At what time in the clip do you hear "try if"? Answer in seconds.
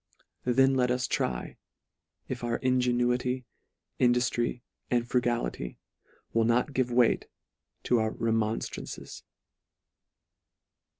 1.07-2.43